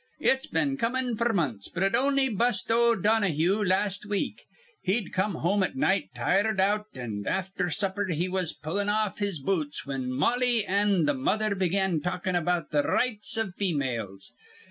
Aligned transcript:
"It's 0.19 0.47
been 0.47 0.77
comin 0.77 1.15
f'r 1.15 1.31
months, 1.31 1.67
but 1.69 1.83
it 1.83 1.93
on'y 1.95 2.27
bust 2.27 2.71
oh 2.71 2.95
Donahue 2.95 3.63
las' 3.63 4.03
week. 4.03 4.45
He'd 4.81 5.13
come 5.13 5.35
home 5.35 5.61
at 5.61 5.75
night 5.75 6.09
tired 6.15 6.59
out, 6.59 6.87
an' 6.95 7.25
afther 7.27 7.69
supper 7.69 8.05
he 8.07 8.27
was 8.27 8.51
pullin' 8.51 8.89
off 8.89 9.19
his 9.19 9.37
boots, 9.39 9.81
whin 9.85 10.11
Mollie 10.11 10.65
an' 10.65 11.05
th' 11.05 11.15
mother 11.15 11.53
begun 11.53 12.01
talkin' 12.01 12.35
about 12.35 12.71
th' 12.71 12.83
rights 12.83 13.37
iv 13.37 13.53
females. 13.53 14.33